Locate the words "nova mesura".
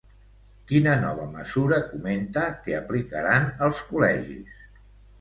1.03-1.79